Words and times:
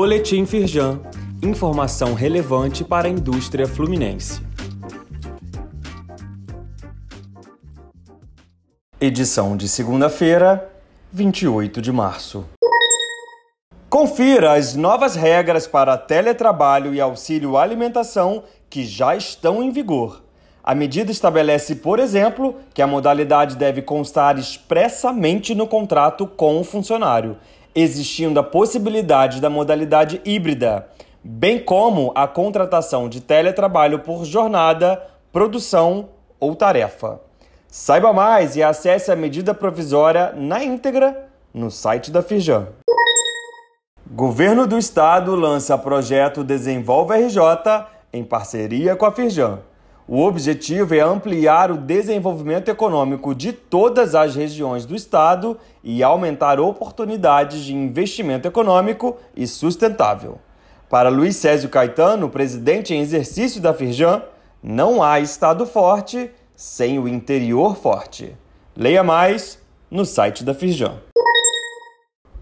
Boletim 0.00 0.46
Firjan. 0.46 1.00
Informação 1.42 2.14
relevante 2.14 2.84
para 2.84 3.08
a 3.08 3.10
indústria 3.10 3.66
fluminense. 3.66 4.40
Edição 9.00 9.56
de 9.56 9.68
segunda-feira, 9.68 10.70
28 11.10 11.82
de 11.82 11.90
março. 11.90 12.46
Confira 13.90 14.52
as 14.52 14.76
novas 14.76 15.16
regras 15.16 15.66
para 15.66 15.98
teletrabalho 15.98 16.94
e 16.94 17.00
auxílio 17.00 17.56
alimentação 17.56 18.44
que 18.70 18.86
já 18.86 19.16
estão 19.16 19.60
em 19.60 19.72
vigor. 19.72 20.22
A 20.62 20.76
medida 20.76 21.10
estabelece, 21.10 21.74
por 21.74 21.98
exemplo, 21.98 22.54
que 22.72 22.82
a 22.82 22.86
modalidade 22.86 23.56
deve 23.56 23.82
constar 23.82 24.38
expressamente 24.38 25.56
no 25.56 25.66
contrato 25.66 26.24
com 26.24 26.60
o 26.60 26.62
funcionário, 26.62 27.36
existindo 27.80 28.40
a 28.40 28.42
possibilidade 28.42 29.40
da 29.40 29.50
modalidade 29.50 30.20
híbrida, 30.24 30.88
bem 31.22 31.58
como 31.58 32.12
a 32.14 32.26
contratação 32.26 33.08
de 33.08 33.20
teletrabalho 33.20 34.00
por 34.00 34.24
jornada, 34.24 35.02
produção 35.32 36.08
ou 36.40 36.54
tarefa. 36.54 37.20
Saiba 37.68 38.12
mais 38.12 38.56
e 38.56 38.62
acesse 38.62 39.12
a 39.12 39.16
medida 39.16 39.52
provisória 39.52 40.32
na 40.34 40.64
íntegra 40.64 41.28
no 41.52 41.70
site 41.70 42.10
da 42.10 42.22
Firjan. 42.22 42.68
Governo 44.10 44.66
do 44.66 44.78
Estado 44.78 45.34
lança 45.34 45.76
projeto 45.76 46.42
Desenvolve 46.42 47.14
RJ 47.14 47.40
em 48.12 48.24
parceria 48.24 48.96
com 48.96 49.04
a 49.04 49.12
Firjan. 49.12 49.58
O 50.10 50.24
objetivo 50.24 50.94
é 50.94 51.00
ampliar 51.00 51.70
o 51.70 51.76
desenvolvimento 51.76 52.70
econômico 52.70 53.34
de 53.34 53.52
todas 53.52 54.14
as 54.14 54.34
regiões 54.34 54.86
do 54.86 54.96
estado 54.96 55.58
e 55.84 56.02
aumentar 56.02 56.58
oportunidades 56.58 57.60
de 57.60 57.74
investimento 57.74 58.48
econômico 58.48 59.18
e 59.36 59.46
sustentável. 59.46 60.38
Para 60.88 61.10
Luiz 61.10 61.36
Césio 61.36 61.68
Caetano, 61.68 62.30
presidente 62.30 62.94
em 62.94 63.02
exercício 63.02 63.60
da 63.60 63.74
Firjan, 63.74 64.22
não 64.62 65.02
há 65.02 65.20
estado 65.20 65.66
forte 65.66 66.30
sem 66.56 66.98
o 66.98 67.06
interior 67.06 67.76
forte. 67.76 68.34
Leia 68.74 69.04
mais 69.04 69.58
no 69.90 70.06
site 70.06 70.42
da 70.42 70.54
Firjan. 70.54 70.94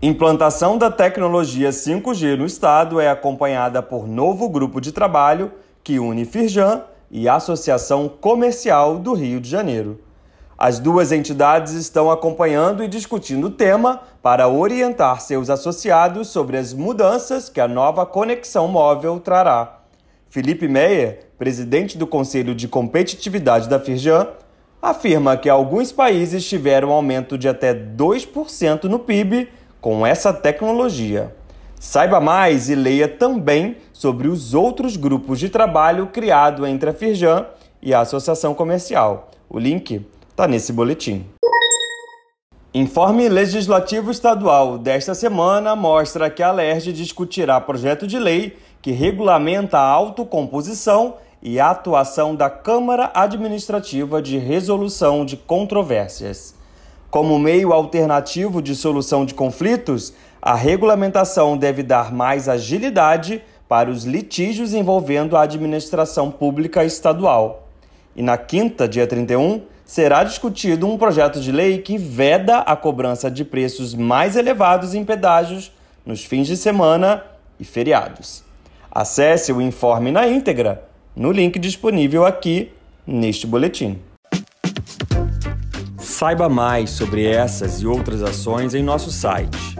Implantação 0.00 0.78
da 0.78 0.90
tecnologia 0.90 1.68
5G 1.68 2.38
no 2.38 2.46
estado 2.46 2.98
é 2.98 3.10
acompanhada 3.10 3.82
por 3.82 4.08
novo 4.08 4.48
grupo 4.48 4.80
de 4.80 4.92
trabalho 4.92 5.52
que 5.84 5.98
une 5.98 6.24
Firjan 6.24 6.84
e 7.10 7.28
Associação 7.28 8.08
Comercial 8.08 8.98
do 8.98 9.12
Rio 9.14 9.40
de 9.40 9.48
Janeiro. 9.48 10.00
As 10.56 10.78
duas 10.78 11.10
entidades 11.10 11.72
estão 11.72 12.10
acompanhando 12.10 12.84
e 12.84 12.88
discutindo 12.88 13.46
o 13.46 13.50
tema 13.50 14.02
para 14.22 14.46
orientar 14.46 15.20
seus 15.20 15.48
associados 15.48 16.28
sobre 16.28 16.58
as 16.58 16.74
mudanças 16.74 17.48
que 17.48 17.60
a 17.60 17.66
nova 17.66 18.04
conexão 18.04 18.68
móvel 18.68 19.18
trará. 19.18 19.80
Felipe 20.28 20.68
Meyer, 20.68 21.26
presidente 21.38 21.96
do 21.96 22.06
Conselho 22.06 22.54
de 22.54 22.68
Competitividade 22.68 23.68
da 23.68 23.80
Firjan, 23.80 24.28
afirma 24.82 25.36
que 25.36 25.48
alguns 25.48 25.90
países 25.90 26.46
tiveram 26.46 26.90
aumento 26.90 27.36
de 27.36 27.48
até 27.48 27.74
2% 27.74 28.84
no 28.84 28.98
PIB 28.98 29.48
com 29.80 30.06
essa 30.06 30.32
tecnologia. 30.32 31.34
Saiba 31.82 32.20
mais 32.20 32.68
e 32.68 32.74
leia 32.74 33.08
também 33.08 33.78
sobre 33.90 34.28
os 34.28 34.52
outros 34.52 34.98
grupos 34.98 35.40
de 35.40 35.48
trabalho 35.48 36.08
criado 36.08 36.66
entre 36.66 36.90
a 36.90 36.92
Firjan 36.92 37.46
e 37.80 37.94
a 37.94 38.00
Associação 38.00 38.52
Comercial. 38.52 39.30
O 39.48 39.58
link 39.58 40.06
está 40.28 40.46
nesse 40.46 40.74
boletim. 40.74 41.24
Informe 42.74 43.30
Legislativo 43.30 44.10
Estadual 44.10 44.76
desta 44.76 45.14
semana 45.14 45.74
mostra 45.74 46.28
que 46.28 46.42
a 46.42 46.52
LERJ 46.52 46.92
discutirá 46.92 47.58
projeto 47.58 48.06
de 48.06 48.18
lei 48.18 48.58
que 48.82 48.92
regulamenta 48.92 49.78
a 49.78 49.88
autocomposição 49.88 51.14
e 51.42 51.58
a 51.58 51.70
atuação 51.70 52.34
da 52.34 52.50
Câmara 52.50 53.10
Administrativa 53.14 54.20
de 54.20 54.36
Resolução 54.36 55.24
de 55.24 55.38
Controvérsias. 55.38 56.54
Como 57.10 57.38
meio 57.38 57.72
alternativo 57.72 58.60
de 58.62 58.72
solução 58.76 59.24
de 59.24 59.34
conflitos, 59.34 60.12
a 60.42 60.54
regulamentação 60.54 61.56
deve 61.56 61.82
dar 61.82 62.12
mais 62.12 62.48
agilidade 62.48 63.42
para 63.68 63.90
os 63.90 64.04
litígios 64.04 64.72
envolvendo 64.72 65.36
a 65.36 65.42
administração 65.42 66.30
pública 66.30 66.84
estadual. 66.84 67.68
E 68.16 68.22
na 68.22 68.36
quinta, 68.36 68.88
dia 68.88 69.06
31, 69.06 69.62
será 69.84 70.24
discutido 70.24 70.86
um 70.86 70.96
projeto 70.96 71.40
de 71.40 71.52
lei 71.52 71.78
que 71.78 71.98
veda 71.98 72.58
a 72.58 72.74
cobrança 72.74 73.30
de 73.30 73.44
preços 73.44 73.94
mais 73.94 74.34
elevados 74.34 74.94
em 74.94 75.04
pedágios 75.04 75.70
nos 76.04 76.24
fins 76.24 76.46
de 76.46 76.56
semana 76.56 77.22
e 77.58 77.64
feriados. 77.64 78.42
Acesse 78.90 79.52
o 79.52 79.60
informe 79.60 80.10
na 80.10 80.26
íntegra 80.26 80.88
no 81.14 81.30
link 81.30 81.58
disponível 81.58 82.24
aqui 82.24 82.72
neste 83.06 83.46
boletim. 83.46 83.98
Saiba 85.98 86.48
mais 86.48 86.90
sobre 86.90 87.26
essas 87.26 87.80
e 87.80 87.86
outras 87.86 88.22
ações 88.22 88.74
em 88.74 88.82
nosso 88.82 89.10
site 89.10 89.79